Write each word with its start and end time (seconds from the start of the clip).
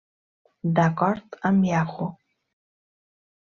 D'acord 0.79 1.39
amb 1.51 1.69
Yahoo! 1.69 2.11